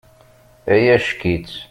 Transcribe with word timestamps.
Ay 0.73 0.85
ack-itt! 0.95 1.53